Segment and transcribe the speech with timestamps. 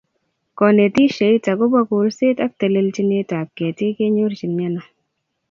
[0.59, 4.81] Konetisheit agobo kolset ak telelchinetab ketik kenyorchin ano?